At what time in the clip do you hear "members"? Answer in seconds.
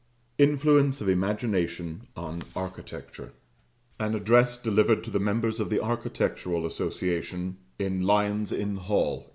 5.19-5.59